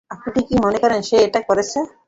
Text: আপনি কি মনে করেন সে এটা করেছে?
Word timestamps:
আপনি 0.11 0.39
কি 0.47 0.55
মনে 0.63 0.77
করেন 0.83 1.01
সে 1.01 1.15
এটা 1.27 1.39
করেছে? 1.49 1.79